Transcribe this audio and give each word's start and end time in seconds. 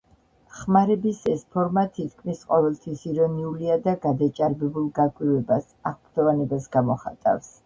ხმარების 0.59 1.19
ეს 1.33 1.43
ფორმა 1.57 1.83
თითქმის 1.97 2.41
ყოველთვის 2.53 3.03
ირონიულია 3.11 3.77
და 3.85 3.95
გადაჭარბებულ 4.07 4.89
გაკვირვებას, 4.97 5.71
აღფრთოვანებას 5.93 6.69
გამოხატავს. 6.79 7.57